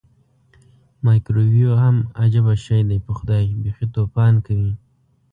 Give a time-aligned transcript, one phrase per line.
[1.05, 4.71] مایکرو ویو هم عجبه شی دی پخدای بیخې توپان کوي.